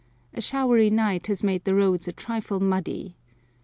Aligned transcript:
A 0.33 0.41
showery 0.41 0.89
night 0.89 1.27
has 1.27 1.43
made 1.43 1.63
the 1.63 1.75
roads 1.75 2.07
a 2.07 2.11
trifle 2.11 2.59
muddy. 2.59 3.17